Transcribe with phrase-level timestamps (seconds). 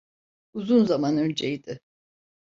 [0.53, 1.79] Uzun zaman önceydi.